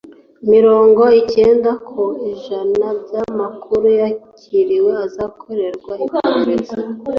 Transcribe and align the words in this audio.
mirongo 0.51 1.03
icyenda 1.21 1.71
ku 1.87 2.03
ijana 2.31 2.87
by’amakuru 3.03 3.85
yakiriwe 3.99 4.91
azakorerwa 5.05 5.91
iperereza; 6.05 6.79